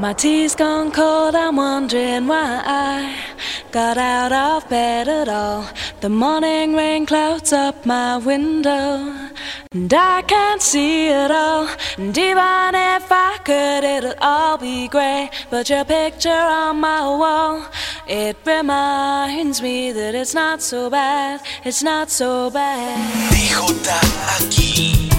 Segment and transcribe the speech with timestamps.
[0.00, 3.14] My tea's gone cold, I'm wondering why I
[3.70, 5.68] got out of bed at all.
[6.00, 9.28] The morning rain clouds up my window,
[9.72, 11.68] and I can't see it all.
[11.98, 15.28] And even if I could, it'll all be grey.
[15.50, 17.66] But your picture on my wall,
[18.08, 23.32] it reminds me that it's not so bad, it's not so bad.
[23.34, 23.90] DJ
[24.38, 25.09] aquí.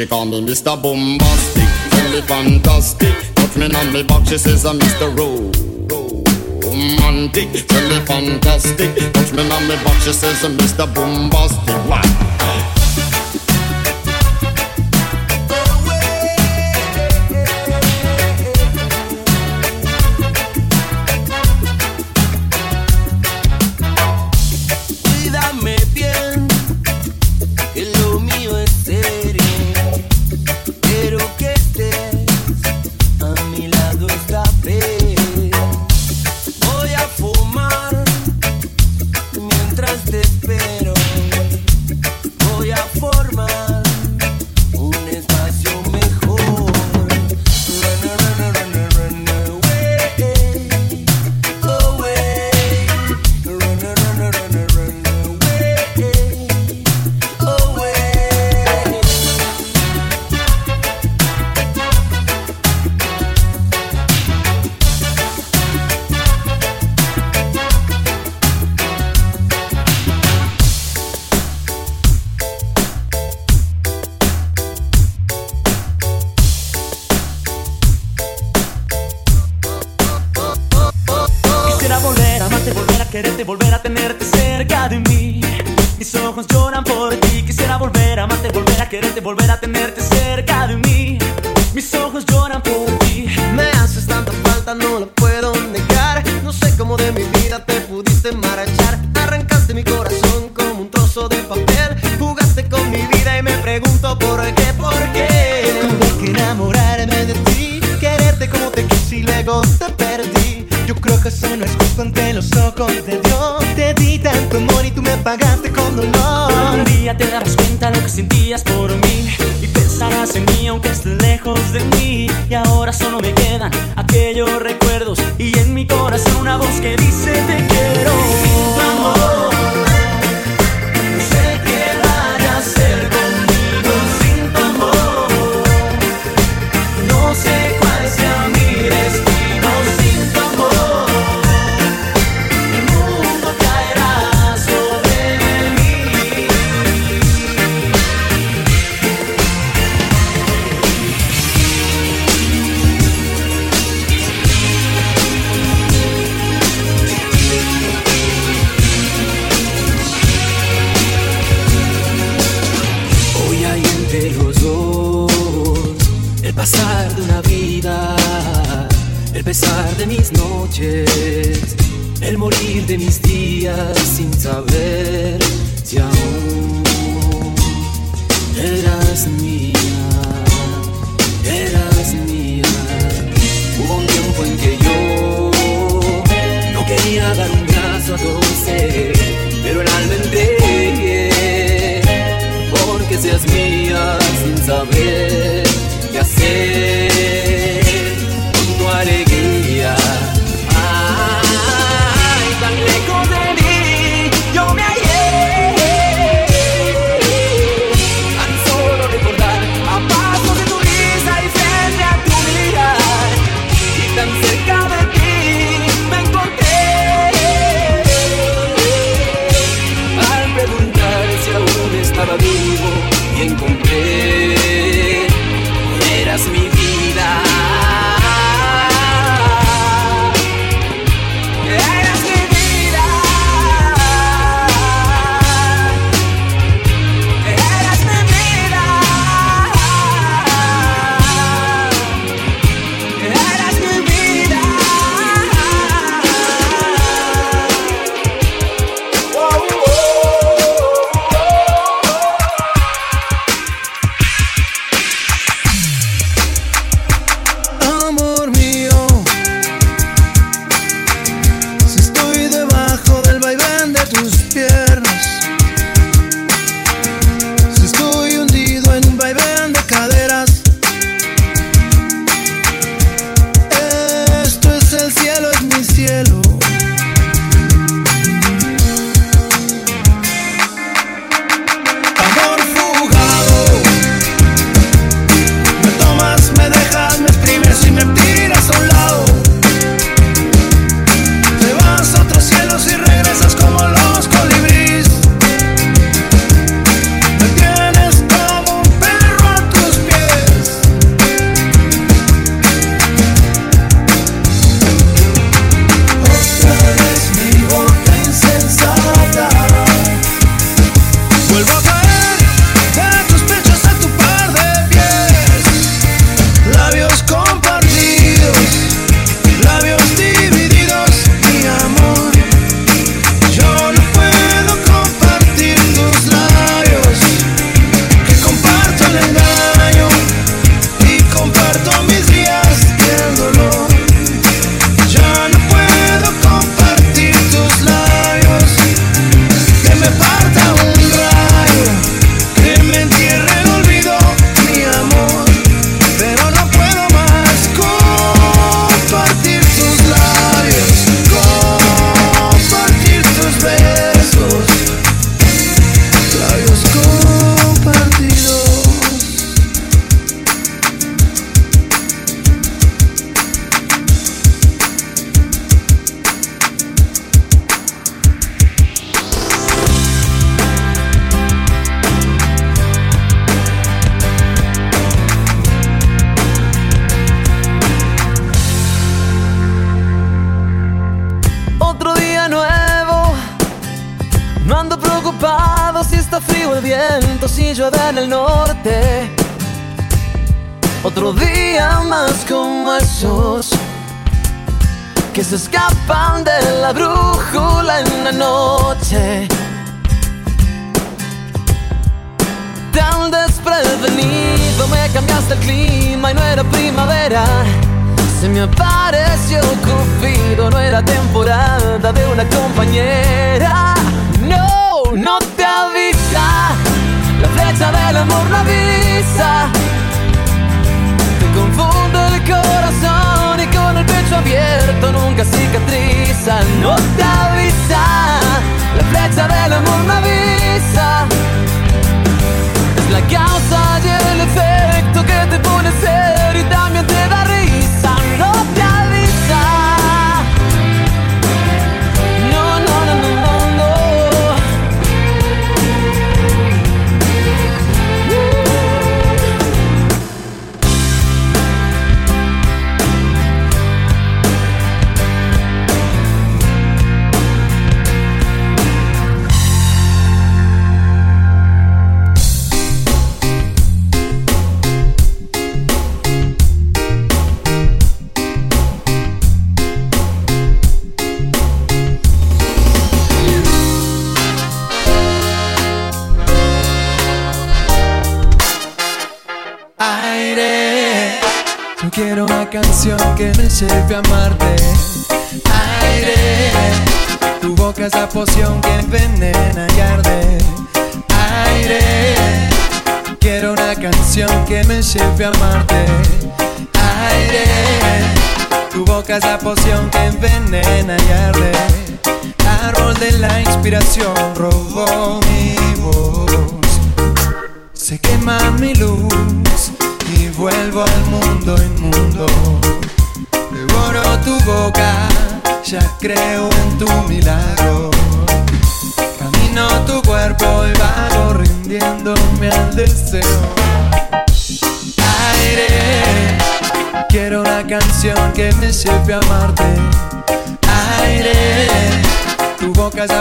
[0.00, 0.80] She call me Mr.
[0.80, 1.68] Boombastic,
[2.10, 3.14] me fantastic.
[3.34, 5.14] Touch me on me back, she says I'm Mr.
[6.64, 7.60] Romantic, me
[8.06, 9.12] fantastic.
[9.12, 10.86] Touch me on me back, she says I'm Mr.
[10.94, 11.86] Boombastic.
[11.86, 12.29] What?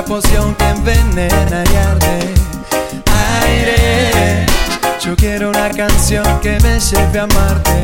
[0.10, 2.34] poción que envenena y arde.
[3.44, 4.46] Aire,
[5.00, 7.84] yo quiero una canción que me lleve a amarte.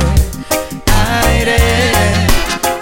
[1.27, 1.57] Aire,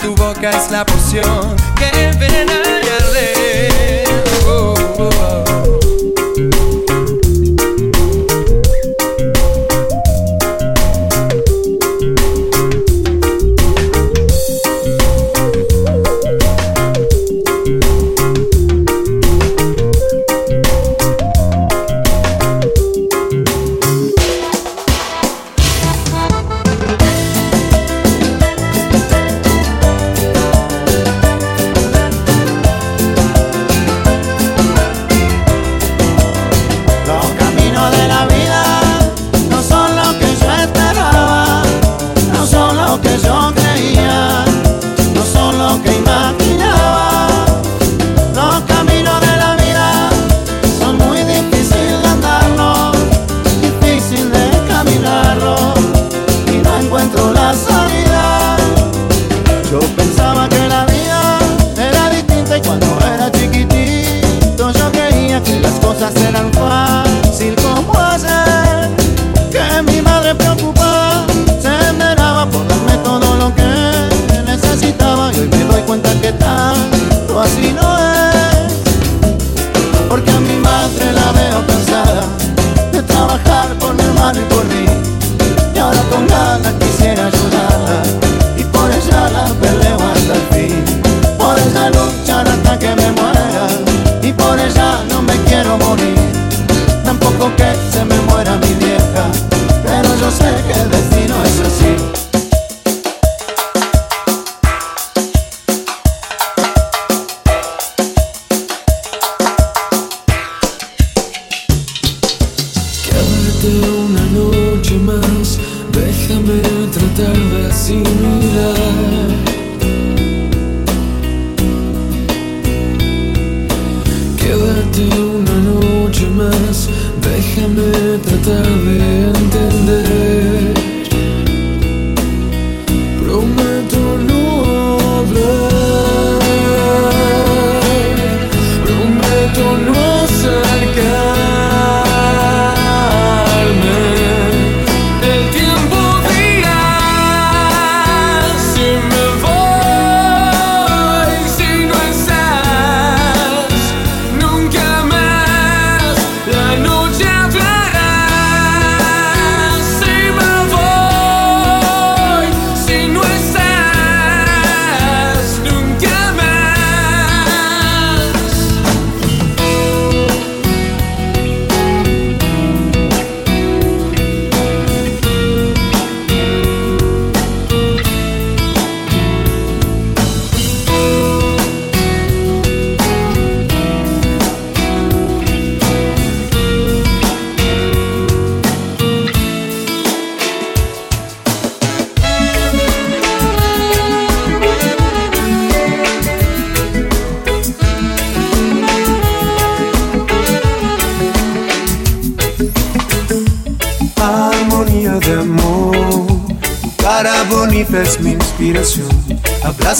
[0.01, 2.62] tu boca es la poción que envenena.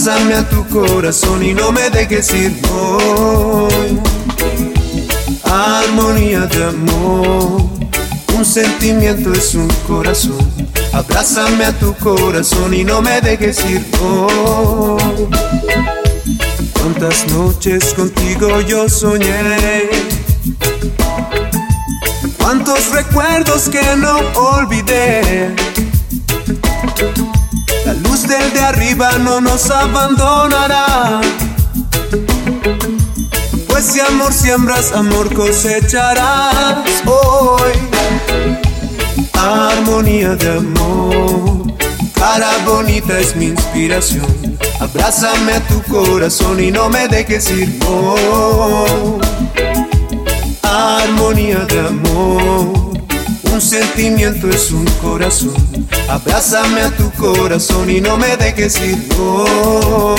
[0.04, 4.00] abrazarme a tu corazón y no me dejes ir hoy.
[5.44, 7.70] Armonía de amor,
[8.36, 10.46] un sentimiento es un corazón.
[10.92, 15.30] Abrázame a tu corazón y no me dejes ir hoy.
[16.74, 19.90] Cuántas noches contigo yo soñé.
[22.38, 25.56] Cuántos recuerdos que no olvidé
[28.14, 31.22] luz del de arriba no nos abandonará.
[33.68, 37.72] Pues si amor siembras, amor cosecharás hoy.
[39.34, 41.74] Armonía de amor,
[42.14, 44.58] cara bonita es mi inspiración.
[44.80, 47.80] Abrázame a tu corazón y no me dejes ir.
[47.88, 49.20] Oh,
[50.62, 52.83] armonía de amor
[53.54, 55.54] un sentimiento, es un corazón.
[56.10, 58.98] Abrázame a tu corazón y no me dejes ir.
[59.20, 60.16] Oh.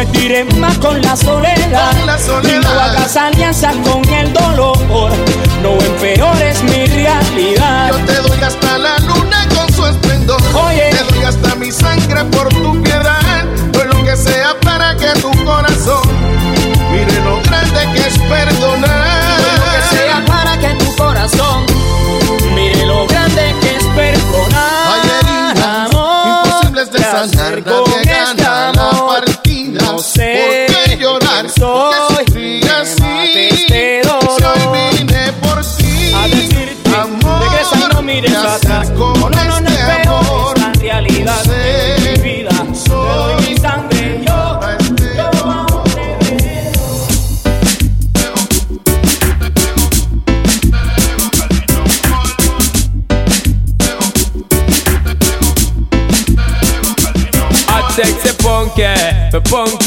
[0.00, 1.90] me tires más con la soledad.
[1.90, 2.58] Con la soledad.
[2.58, 4.02] Y no hagas alianzas con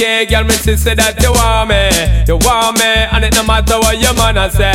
[0.04, 1.90] punky girl, me say that you want me,
[2.28, 4.74] you want me, and it no matter what your man a say,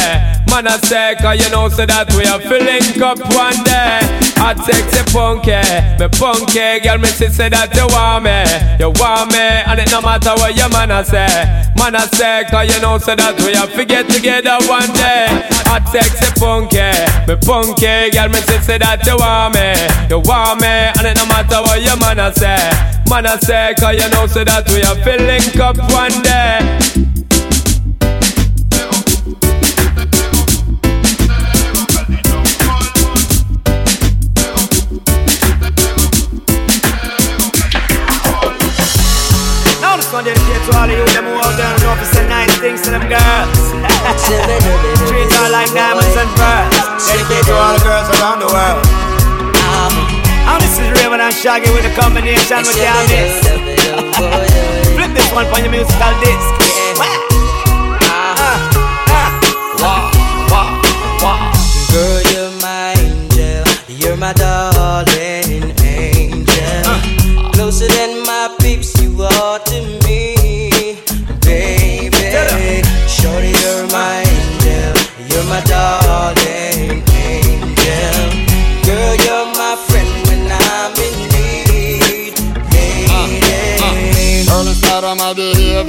[0.51, 3.99] man a say, cause you know say that we are filling up one day.
[4.39, 5.59] I sexy punky,
[5.99, 8.39] me punky girl, me see say that you want me,
[8.79, 11.27] you want me, and it no matter what your man a say,
[11.75, 15.27] man a say, cause you know say that we are get together one day.
[15.67, 16.87] I sexy punky,
[17.27, 19.75] me punky girl, me see say that you want me,
[20.07, 22.99] you want me, and it no matter what your man a say.
[23.09, 26.98] Man, I say, cause you know, so that we are filling up one day.
[40.19, 42.83] Dedicated to all of you them who out there and know if say nice things
[42.83, 43.71] to them girls.
[45.07, 47.07] Treat her like diamonds and pearls.
[47.07, 48.83] Dedicated to all the girls around the world.
[50.49, 53.47] And this is Rayvon and Shaggy with the combination with your miss.
[54.97, 56.51] Flip this one for your musical disc.
[58.11, 58.59] Ah.
[59.15, 59.39] Ah.
[61.93, 62.28] Girl, you're my
[85.29, 85.85] my behavior,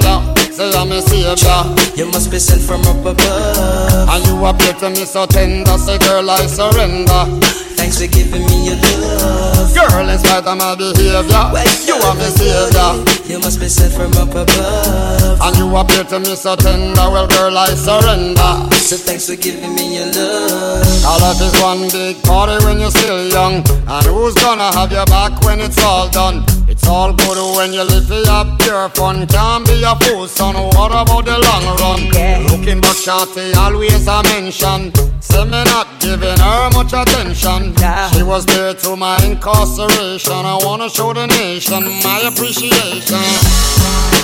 [0.52, 1.96] say I'm a savior.
[1.96, 4.08] You must be sent from up above.
[4.08, 7.69] And you appear to me so tender, say girl, I surrender.
[7.80, 9.72] Thanks for giving me your love.
[9.74, 11.24] Girl, in spite of my behavior,
[11.88, 12.92] you are my savior.
[13.24, 15.40] You must be sent from up above.
[15.40, 18.68] And you appear to me so tender, well, girl, I surrender.
[18.76, 21.04] So thanks for giving me your love.
[21.08, 23.64] All life is one big party when you're still young.
[23.88, 26.44] And who's gonna have your back when it's all done?
[26.68, 29.26] It's all good when you live for your pure fun.
[29.26, 30.54] Can't be a fool, son.
[30.76, 32.44] What about the long run?
[32.52, 34.92] Looking back, shorty, always a mention.
[35.20, 37.69] Say me not giving her much attention.
[38.12, 40.32] She was there to my incarceration.
[40.32, 43.20] I wanna show the nation my appreciation.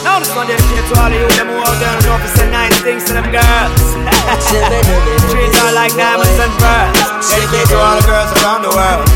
[0.04, 2.30] Now this one dedicated to all of you them who out there and know if
[2.36, 3.80] say nice things to them girls.
[5.30, 7.30] Treat her like diamonds and pearls.
[7.30, 9.06] Dedicated to all the girls around the world.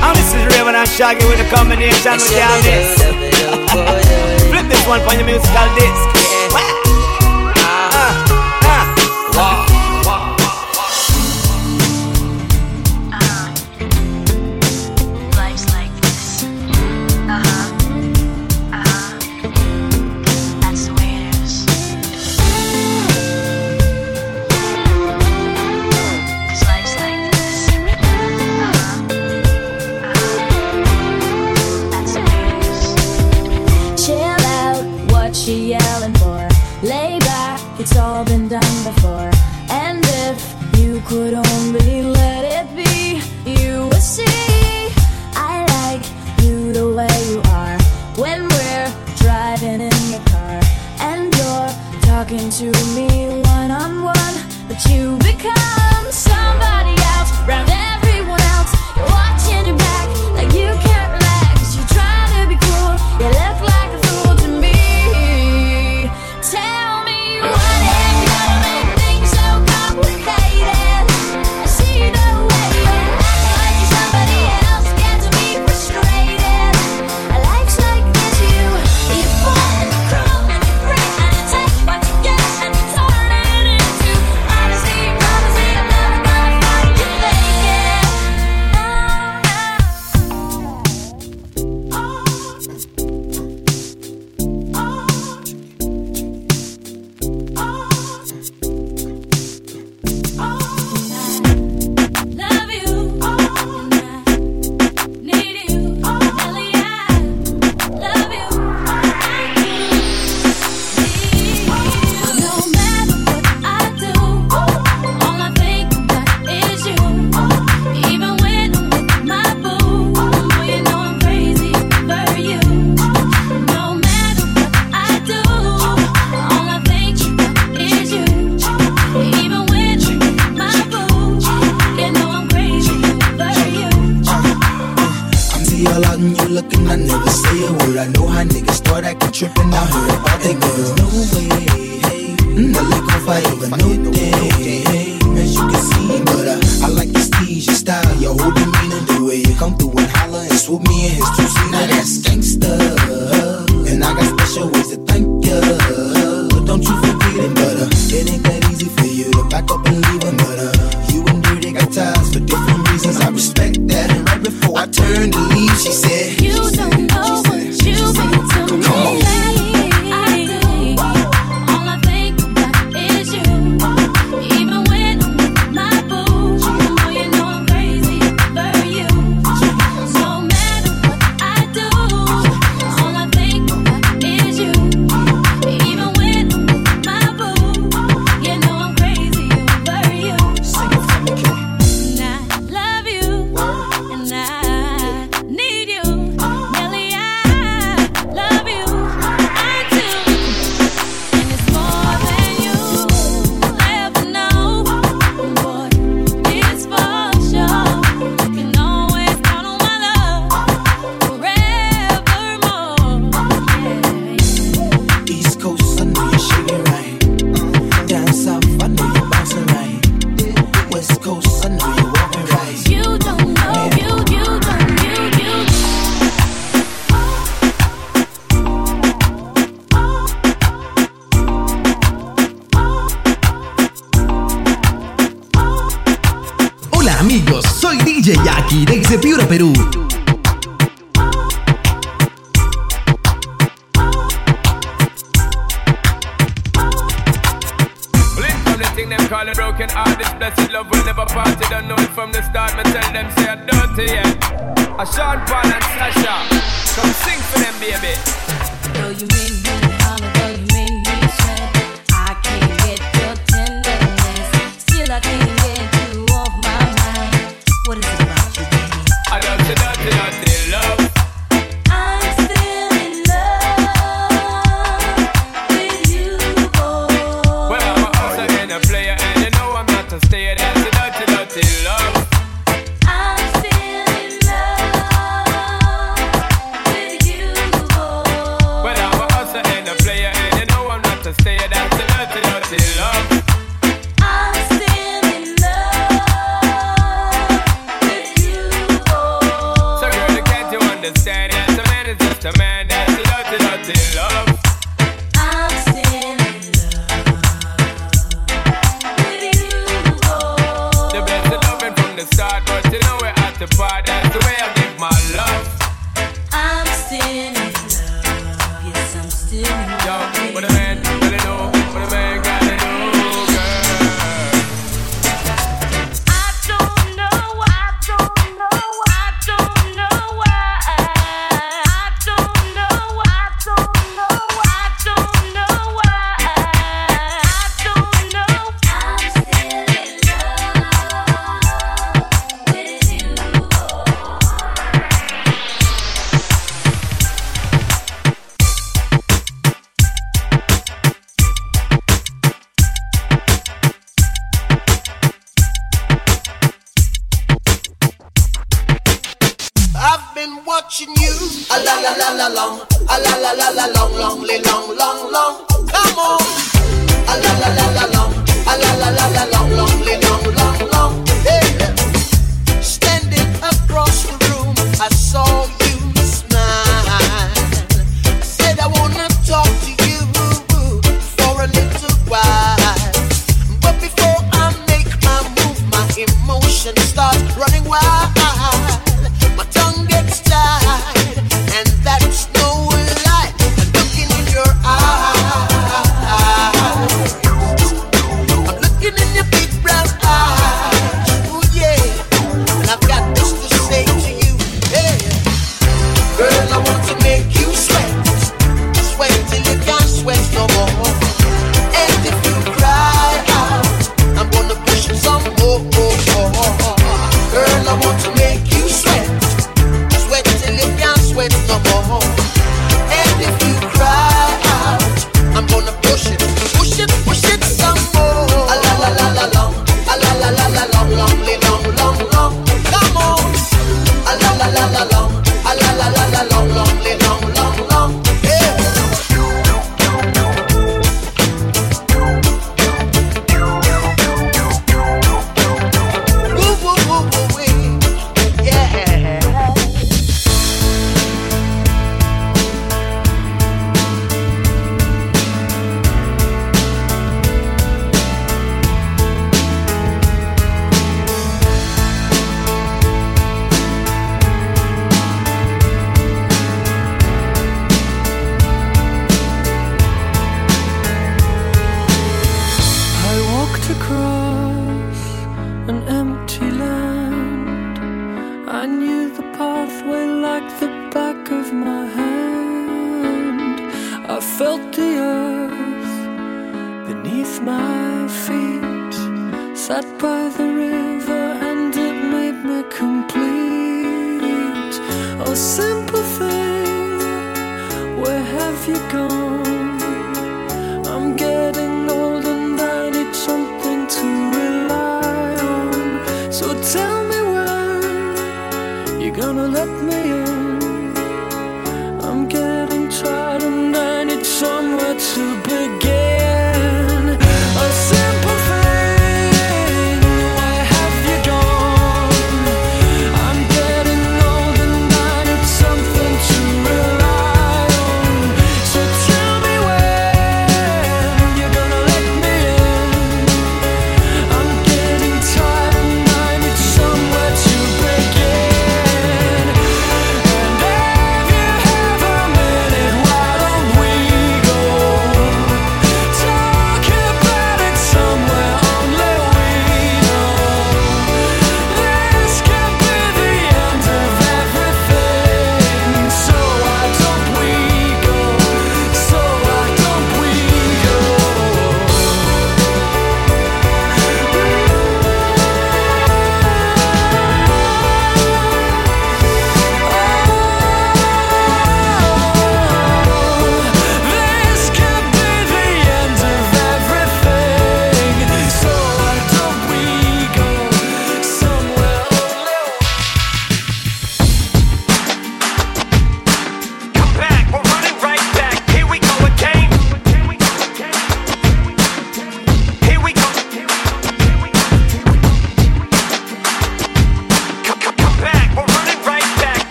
[0.00, 2.98] And this is Rayvon and Shaggy with the combination with your miss.
[4.50, 6.17] Flip this one for your musical disc.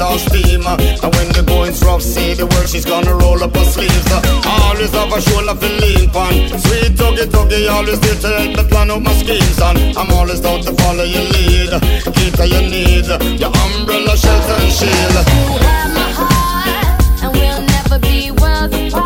[0.00, 0.62] out all steam.
[0.66, 4.06] And when the going's rough, see the work, she's gonna roll up her sleeves.
[4.46, 6.34] Always have a shoulder to lean on.
[6.60, 9.58] Sweet tuggy tuggy, always there to help me plan out my schemes.
[9.60, 11.72] And I'm always out to follow your lead.
[12.14, 13.06] Keep your need,
[13.40, 15.16] your umbrella, shelter, and shield.
[15.52, 18.72] You have my heart, and we'll never be worth.
[18.92, 19.05] apart.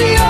[0.00, 0.29] Minutos y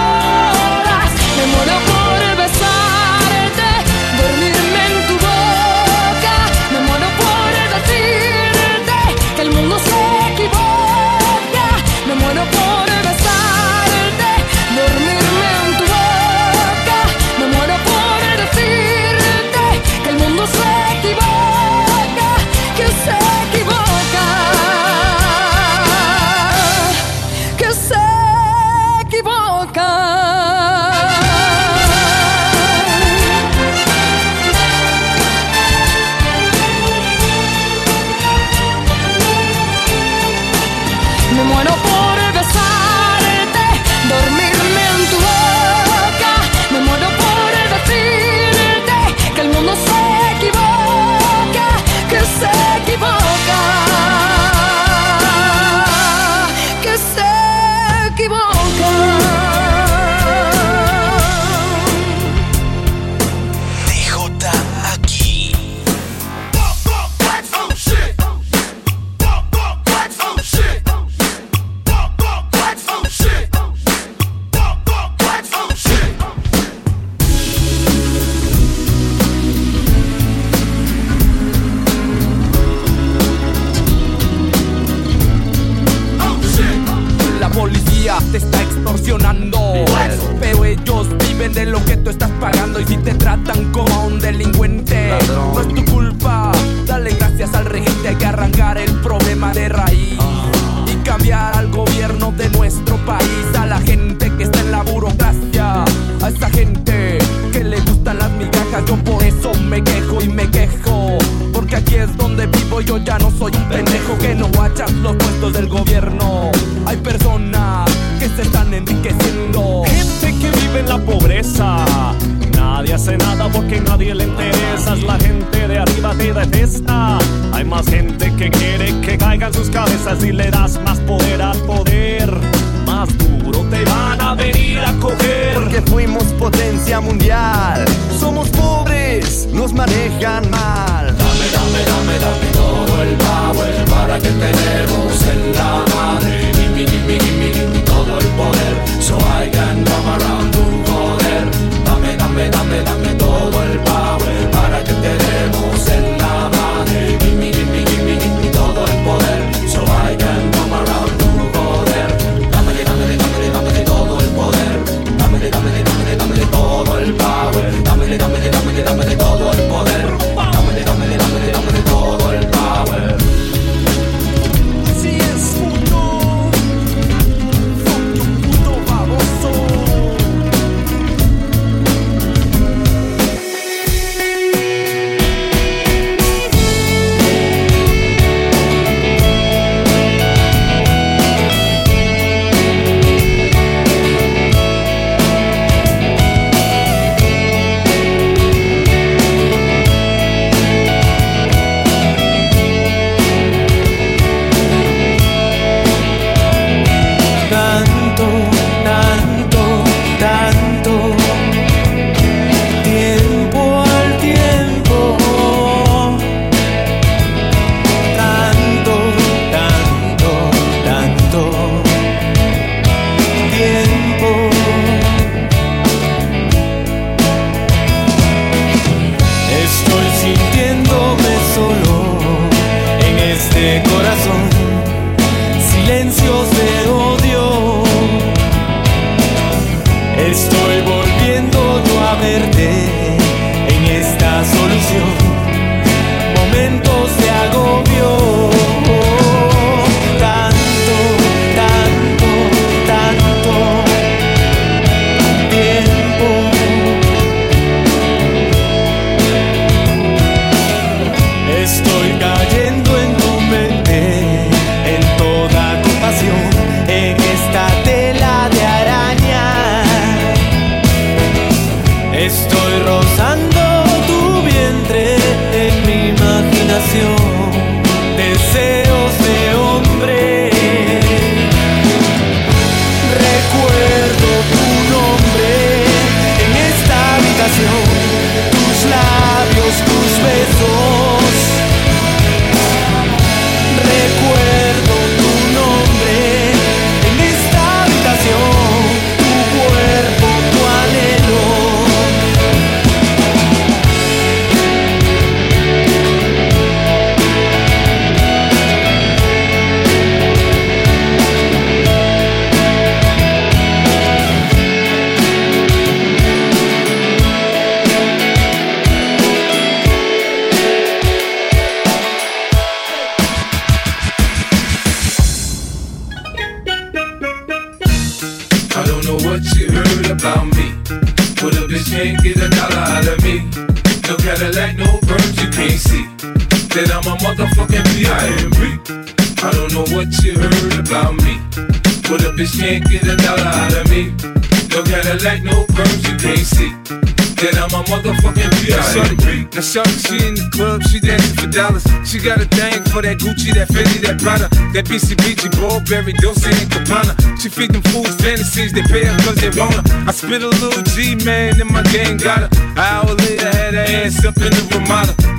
[354.72, 357.14] that BCBG, Burberry, Dolce and Gabbana.
[357.40, 359.82] She feed them fools fantasies, they pay her cause they her.
[360.06, 362.50] I spit a little G, man, and my gang got her.
[362.78, 365.19] Hour later, had her ass up in the Ramada.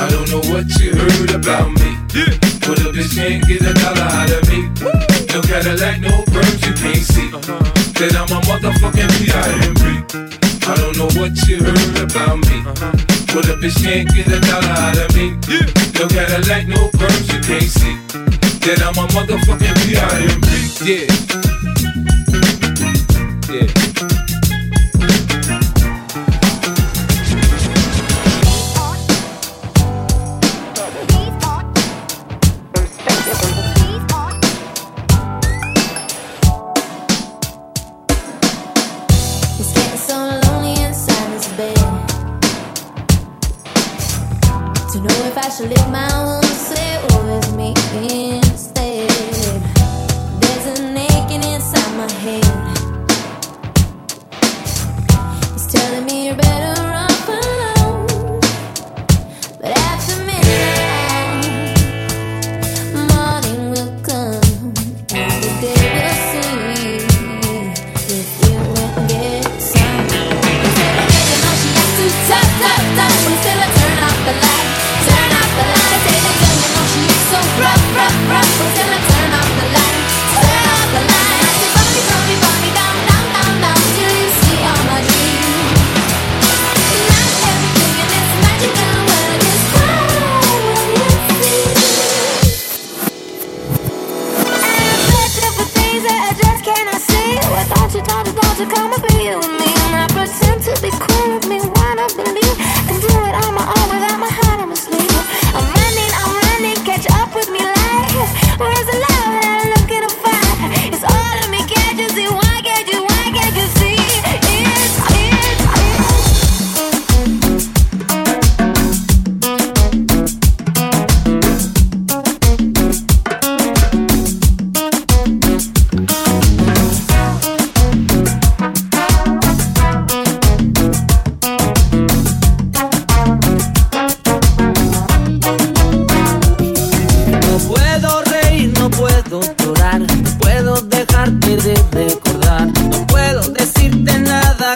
[0.00, 1.94] I don't know what you heard about me.
[2.66, 4.66] But a bitch can't get a dollar out of me.
[5.32, 7.28] No Cadillac, no perms you can't see.
[7.28, 7.62] Uh-huh.
[7.98, 9.86] That I'm a motherfucking B.I.M.B.
[10.66, 12.58] I don't know what you heard about me.
[12.66, 12.92] Uh-huh.
[13.34, 15.36] But a bitch can't get a dollar out of me.
[15.98, 17.94] No Cadillac, no perms you can't see.
[18.66, 20.48] That I'm a motherfucking B.I.M.B.
[20.82, 21.06] Yeah.
[23.54, 23.83] Yeah.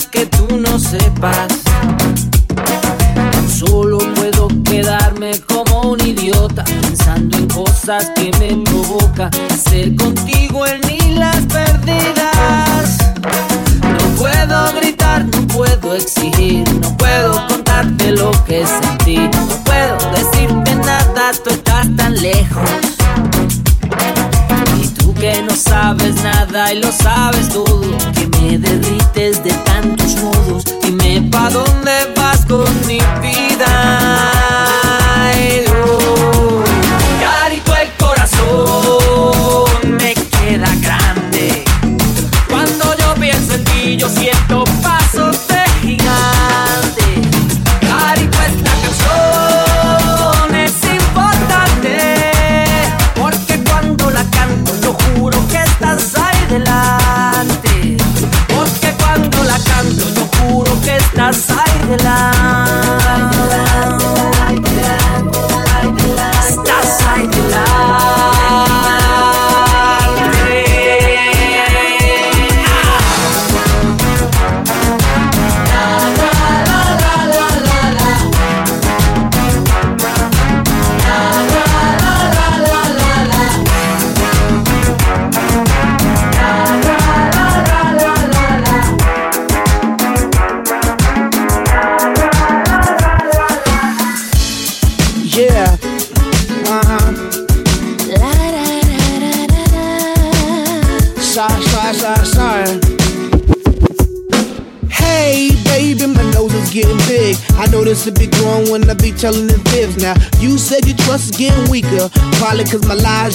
[0.07, 1.49] Que tú no sepas.
[3.49, 8.49] Solo puedo quedarme como un idiota pensando en cosas que me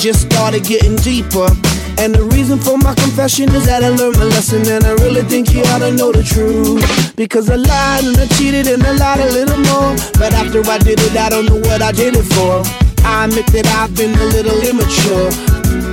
[0.04, 1.48] just started getting deeper.
[1.96, 4.68] And the reason for my confession is that I learned my lesson.
[4.68, 6.84] And I really think you ought to know the truth.
[7.16, 9.96] Because I lied and I cheated and I lied a little more.
[10.20, 12.68] But after I did it, I don't know what I did it for.
[13.08, 15.32] I admit that I've been a little immature.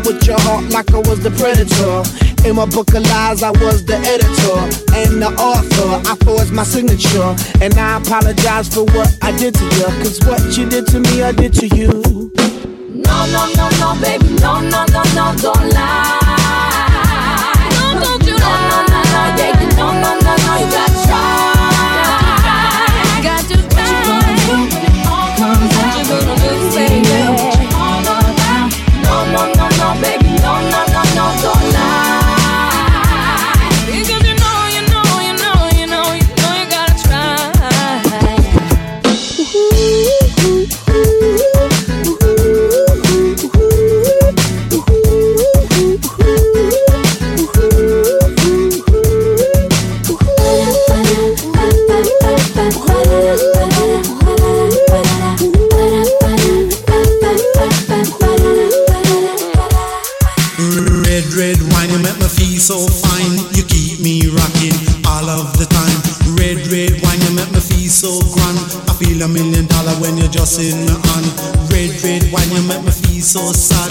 [0.03, 2.03] With your heart like I was the predator.
[2.43, 4.59] In my book of lies, I was the editor
[4.99, 6.03] and the author.
[6.11, 7.31] I forged my signature,
[7.63, 9.87] and I apologize for what I did to you.
[10.03, 12.33] Cause what you did to me, I did to you.
[12.93, 16.20] No, no, no, no, baby, no, no, no, no, don't lie.
[70.59, 71.71] My hand.
[71.71, 73.90] Red, red wine, you make me feel so sad.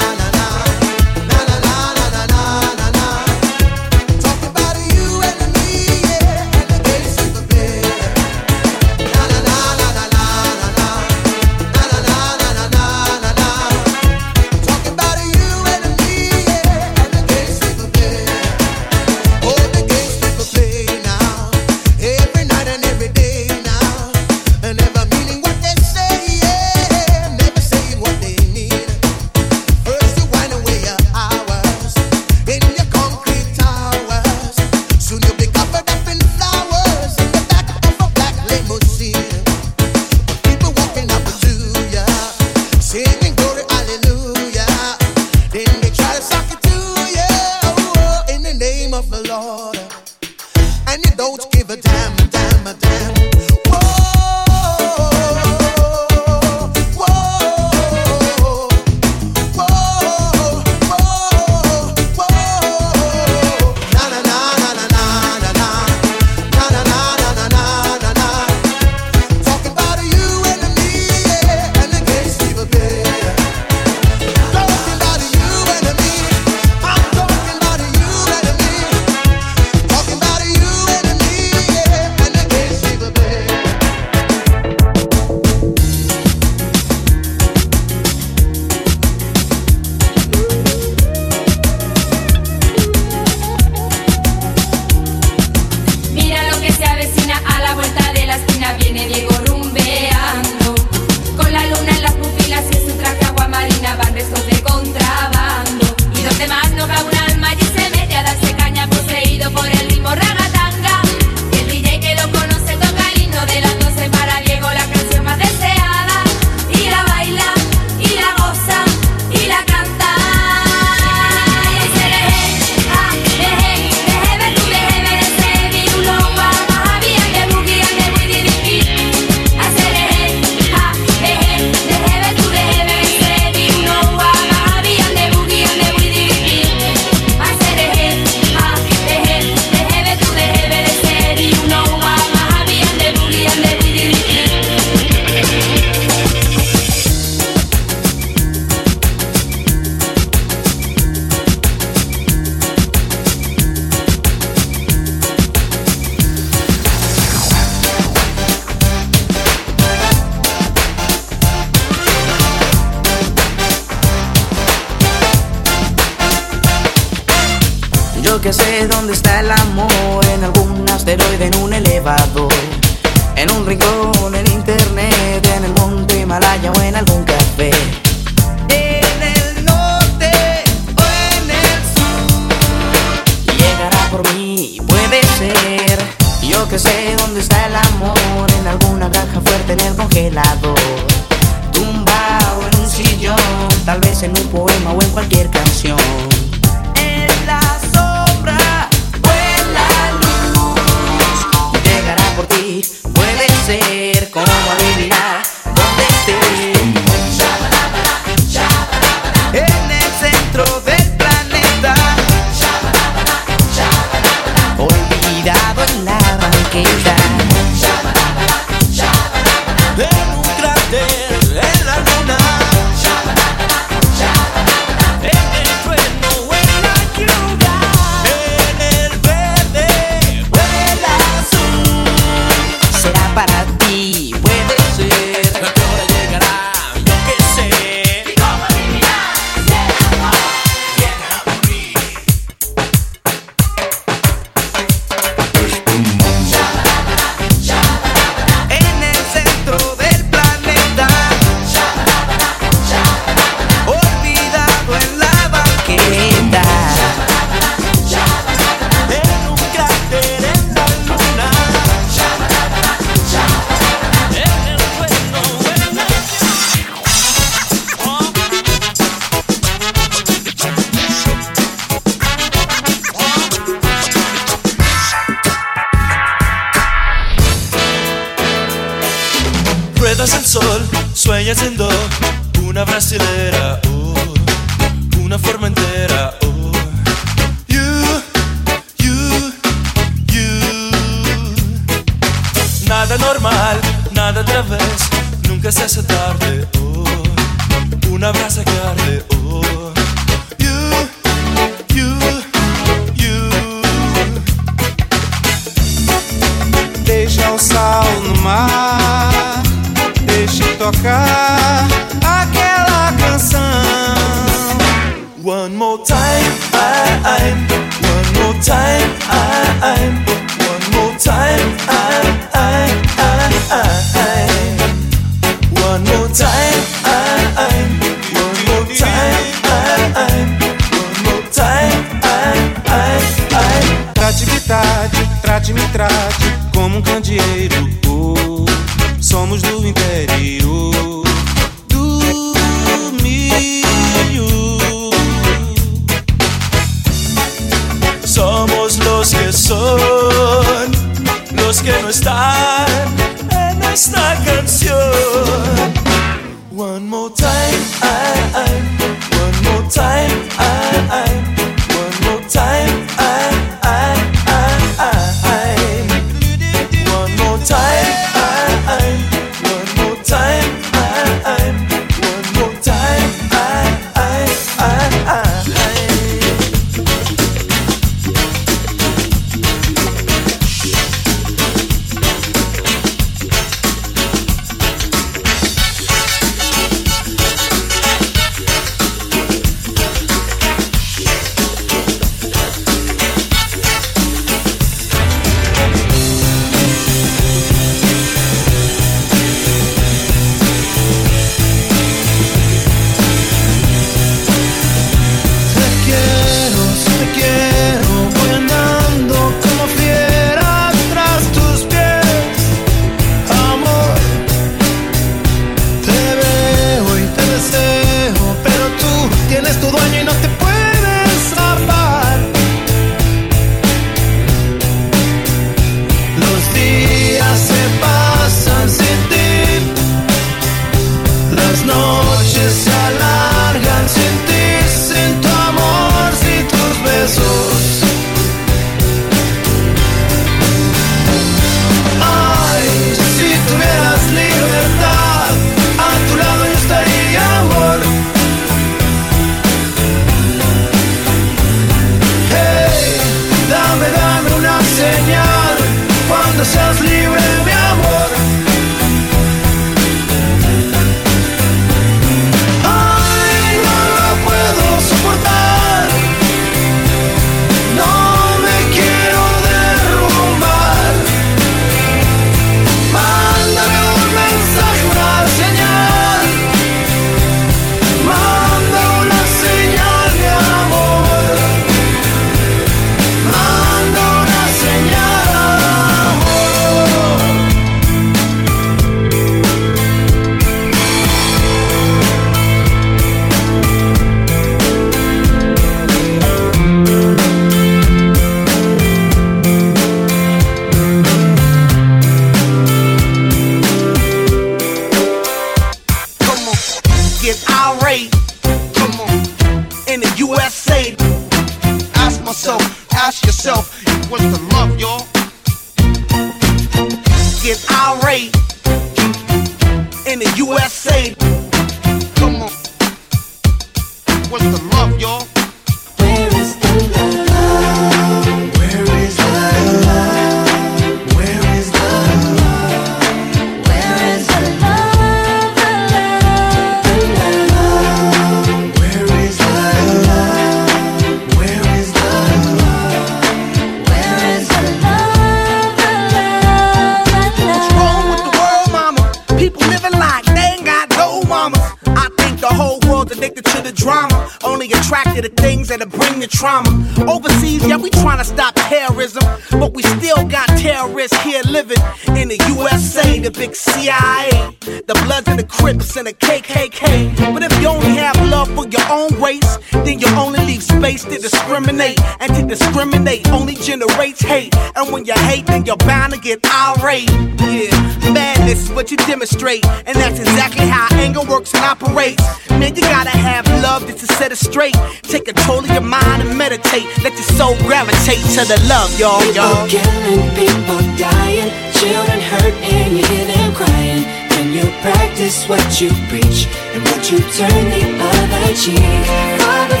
[588.51, 589.87] to the love, y'all, y'all.
[589.87, 594.23] People killing, people dying, children hurt, and you hear them crying.
[594.51, 599.23] Can you practice what you preach, and what you turn the other cheek.
[599.61, 600.00] Father,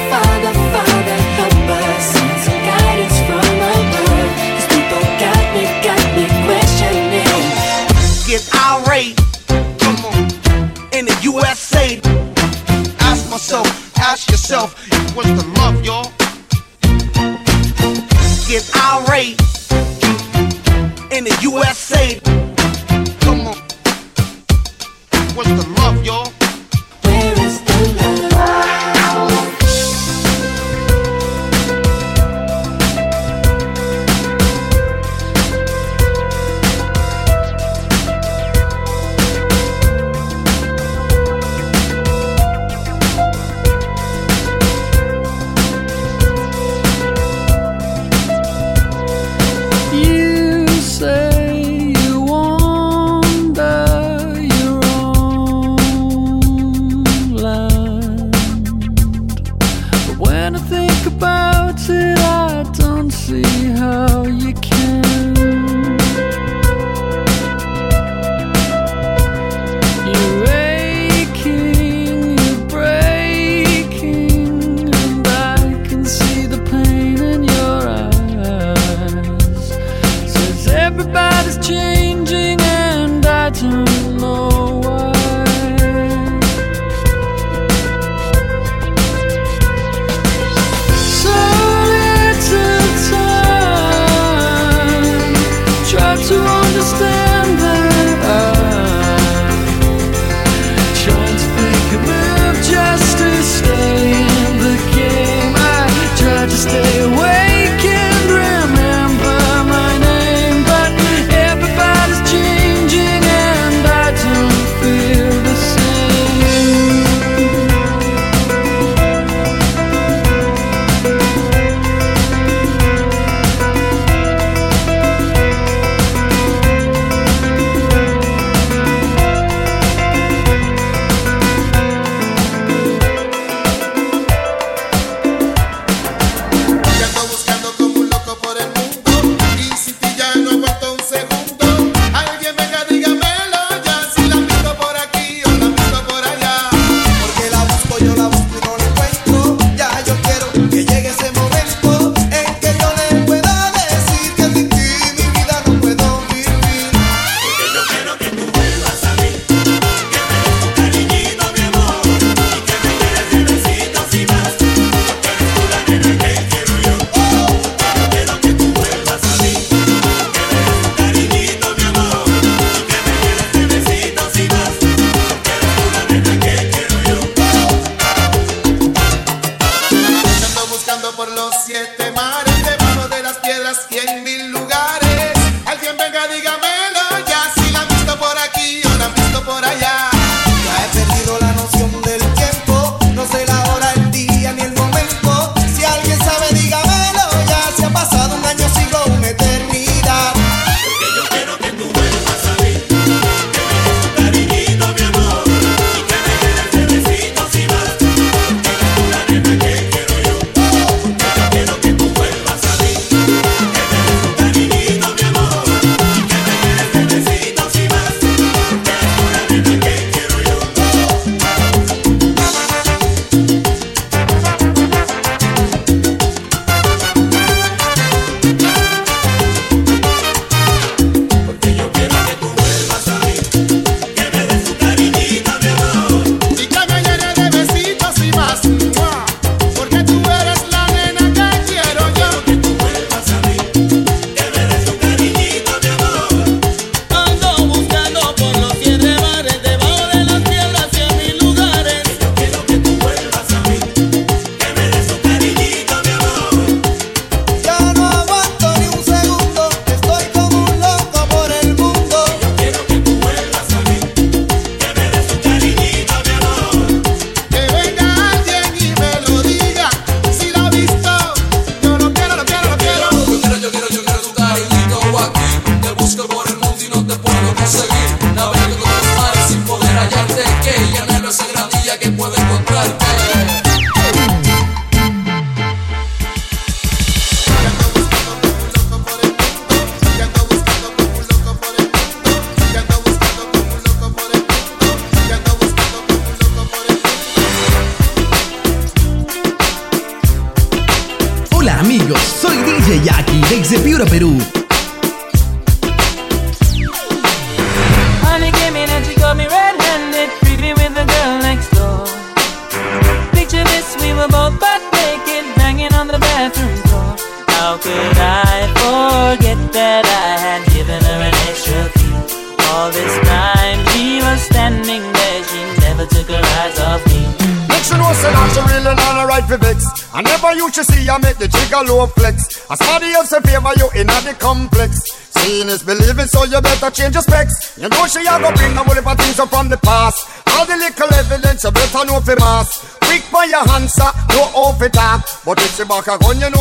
[336.93, 337.77] change your specs.
[337.77, 340.27] You know she a go bring a whole heap of things up from the past.
[340.53, 342.97] All the little evidence you better know for mass.
[343.07, 345.25] Quick by your answer, no off it up.
[345.45, 346.60] But if she back a gun, you know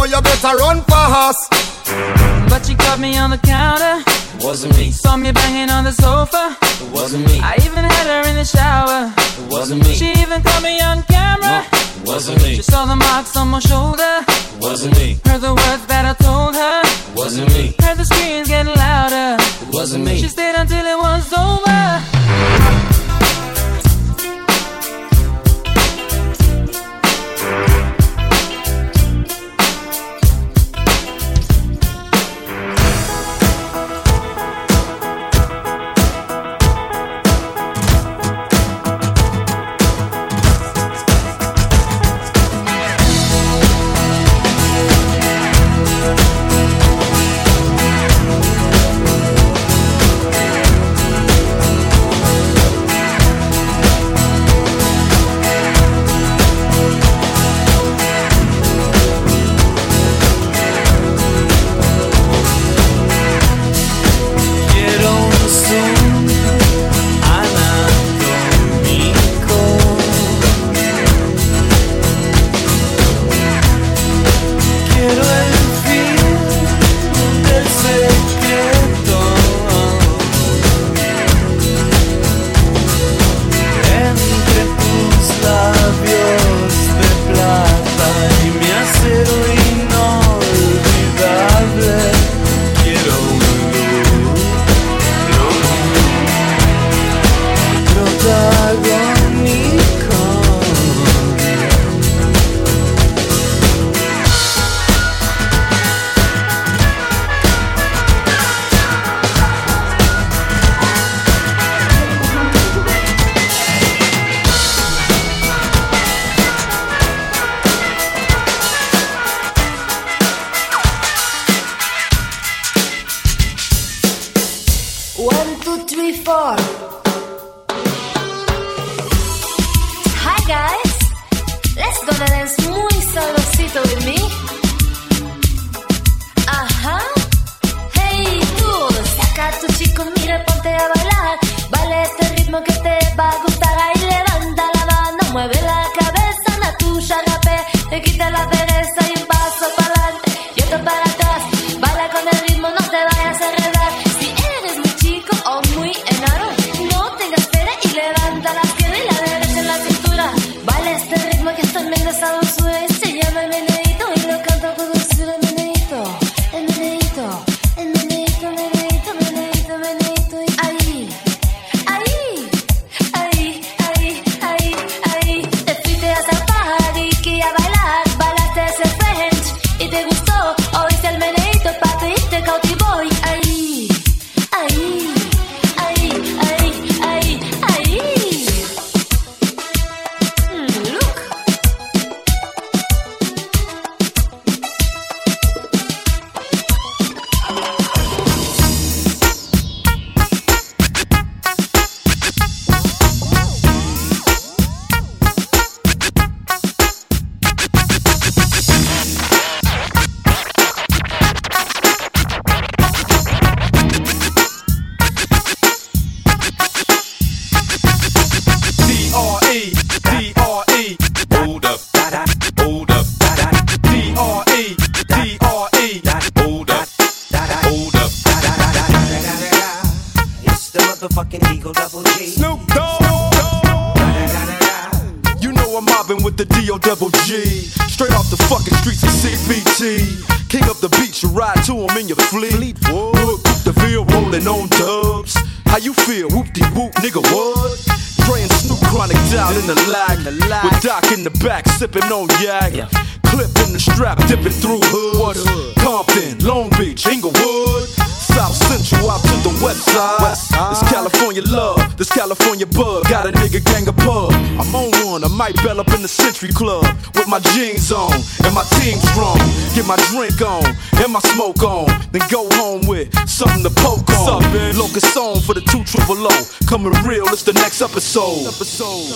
[269.91, 270.65] my drink on
[271.03, 274.41] and my smoke on, then go home with something to poke on.
[274.79, 276.51] Locust song for the two triple O.
[276.69, 278.47] Coming real, it's the next episode.
[278.47, 279.11] Episode.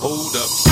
[0.00, 0.67] Hold up.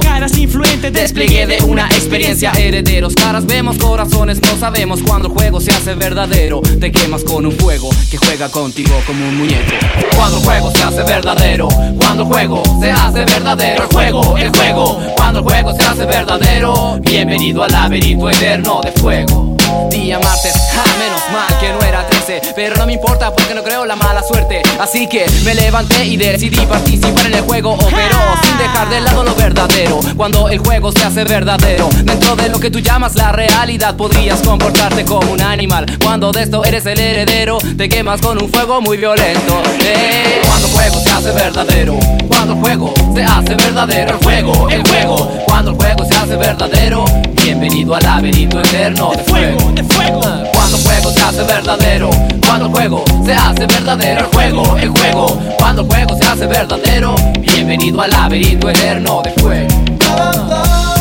[0.00, 2.52] Caras influentes, despliegue de una experiencia.
[2.52, 5.00] Herederos, caras vemos, corazones no sabemos.
[5.02, 9.26] Cuando el juego se hace verdadero, te quemas con un fuego que juega contigo como
[9.26, 9.72] un muñeco.
[10.16, 14.50] Cuando el juego se hace verdadero, cuando el juego se hace verdadero, el juego, el
[14.50, 19.56] juego, cuando el juego se hace verdadero, bienvenido al laberinto eterno de fuego.
[19.90, 21.83] Día martes, ah, menos mal que no
[22.28, 24.62] era 13 Pero no me importa porque no creo la mala suerte.
[24.80, 29.24] Así que me levanté y decidí participar en el juego Pero sin dejar de lado
[29.24, 30.00] lo verdadero.
[30.16, 34.40] Cuando el juego se hace verdadero Dentro de lo que tú llamas la realidad Podrías
[34.40, 35.86] comportarte como un animal.
[36.02, 39.62] Cuando de esto eres el heredero Te quemas con un fuego muy violento.
[39.80, 41.98] Eh, Cuando el juego se hace verdadero
[42.28, 46.36] Cuando el juego se hace verdadero El juego, el juego Cuando el juego se hace
[46.36, 47.04] verdadero
[47.42, 50.53] Bienvenido al laberinto eterno de fuego, de fuego.
[50.64, 52.10] Cuando el juego se hace verdadero,
[52.46, 55.38] cuando el juego se hace verdadero, el juego, el juego.
[55.58, 60.93] Cuando el juego se hace verdadero, bienvenido al laberinto eterno de fuego.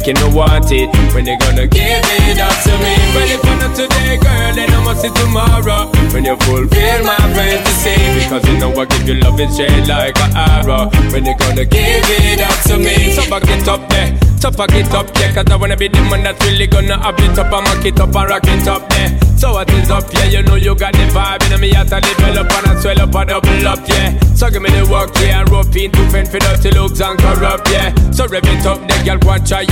[0.00, 0.88] Me, making me want it.
[1.14, 2.94] When you gonna give it up to me?
[3.14, 5.90] Well, if not today, girl, then I must see tomorrow.
[6.12, 10.18] When you fulfill my fantasy, because you know I give you love and shade like
[10.20, 10.90] an arrow.
[11.12, 13.12] When you gonna give it up to me?
[13.12, 16.00] So back it up there, so back it up there, cause I wanna be the
[16.10, 18.88] man that's really gonna have it up and mock it up and rock it up
[18.90, 19.18] there.
[19.36, 22.00] So what is up, yeah, you know you got the vibe, and me have to
[22.00, 24.18] develop and I swell up and double up, yeah.
[24.34, 27.18] So give me the work, yeah, and rope in to fend for dirty looks and
[27.18, 27.94] corrupt, yeah.
[28.12, 29.62] So rev it up, the girl, go and try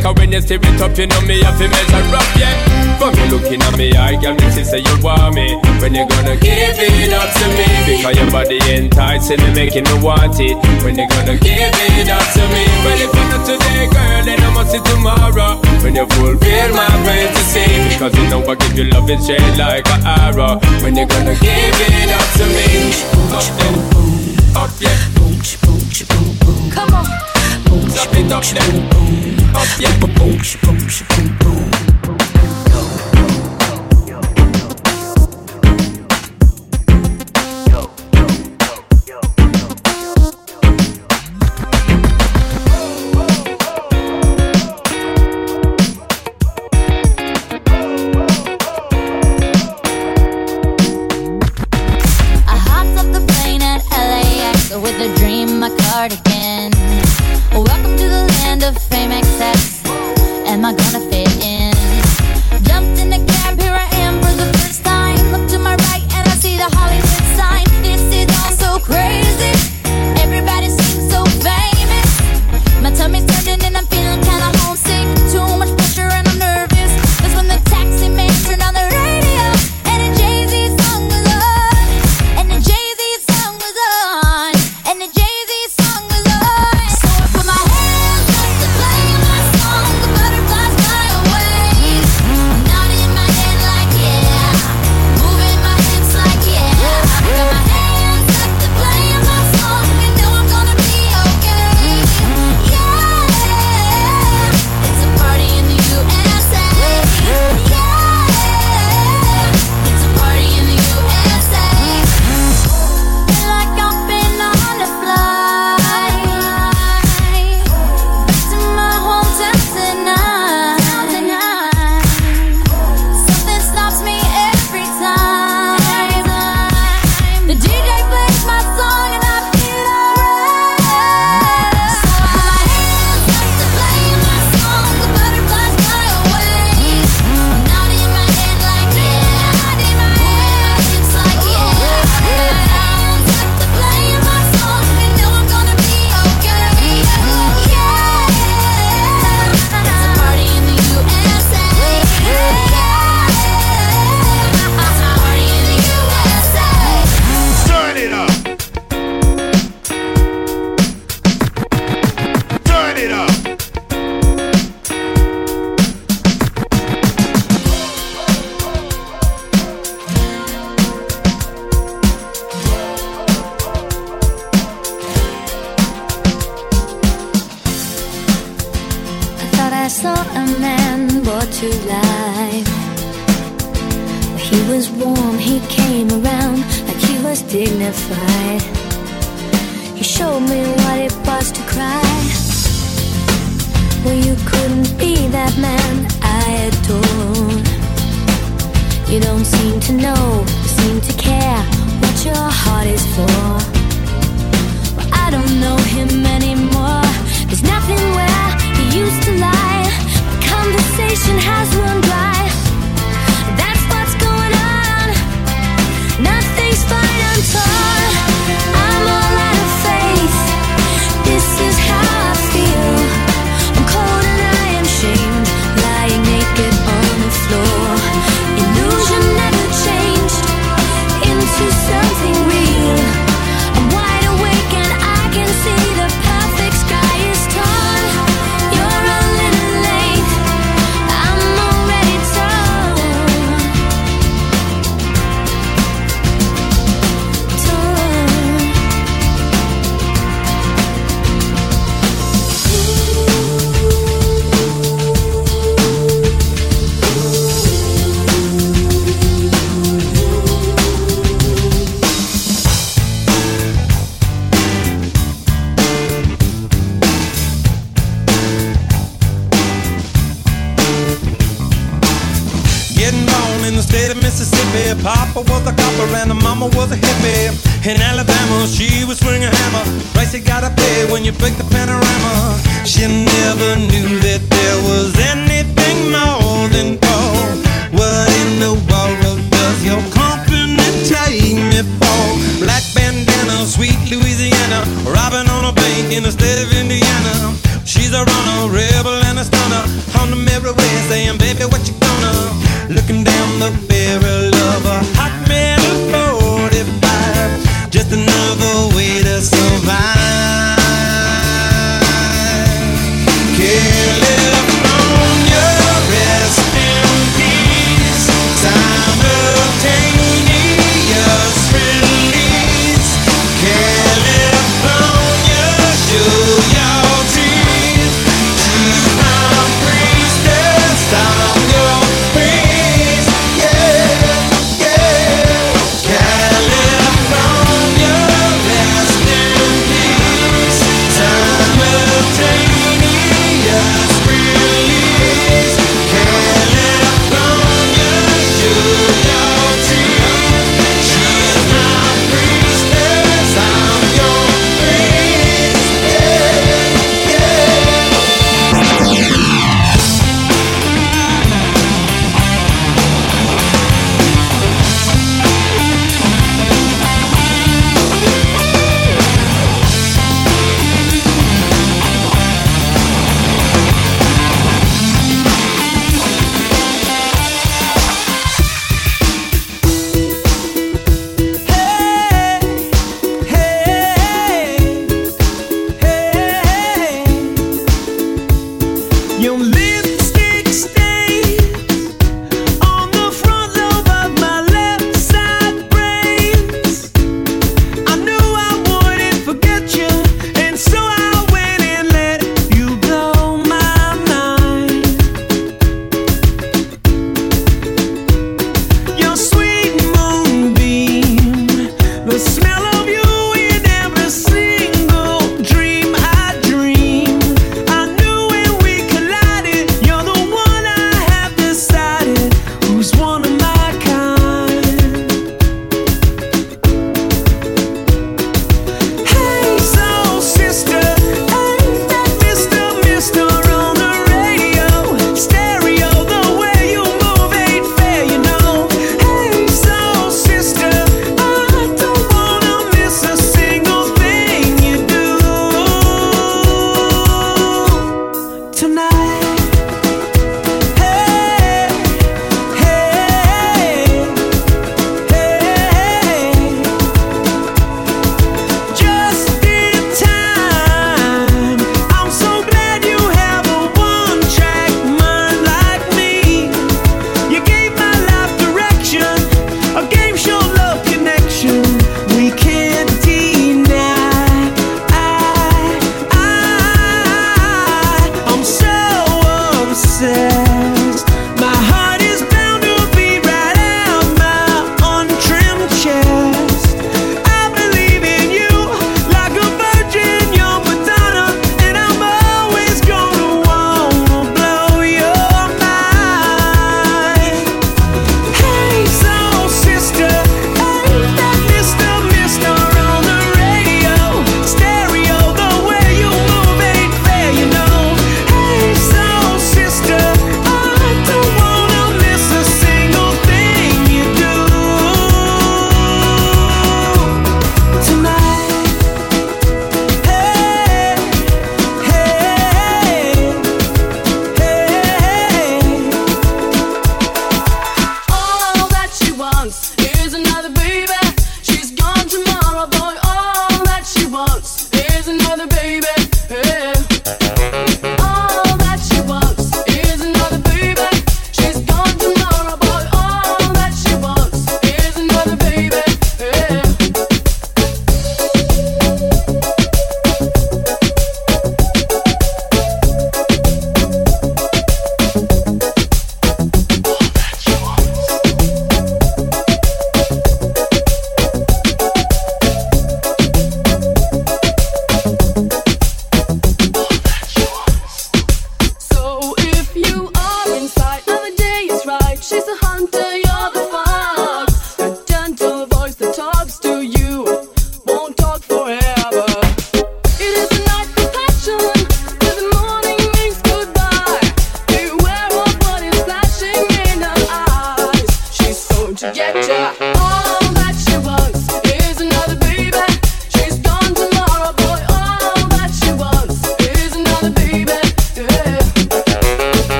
[0.00, 2.56] because when you steer it up, you know me have to measure up, yeah.
[2.96, 5.60] From you looking at me, I girl, me see say you want me.
[5.80, 7.68] When you gonna give it up to me?
[7.84, 10.56] Because your body enticing me, making me want it.
[10.84, 12.64] When you gonna give it up to me?
[12.80, 15.60] Well, if not today, girl, then I must see tomorrow.
[15.84, 19.84] When you fulfill my fantasy, because you know I give you love and shade like
[19.84, 20.56] an arrow.
[20.80, 22.68] When you gonna give it up to me?
[23.36, 23.76] Up then,
[24.56, 24.96] up yeah.
[26.72, 27.04] Come on.
[27.68, 29.90] Boom, stop it up then, up yeah.
[30.00, 31.89] I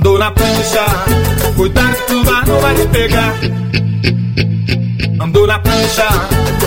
[0.00, 0.86] Andou na prancha,
[1.54, 3.34] cuidado que o mar não vai te pegar.
[5.20, 6.08] Andou na prancha,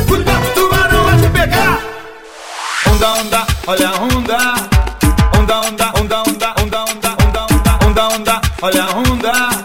[0.07, 1.81] cuidado que o mar não vai te pegar.
[2.91, 4.37] Onda, onda, olha a onda.
[5.39, 9.62] Onda, onda, onda, onda, onda, onda, onda, onda, onda, olha a onda.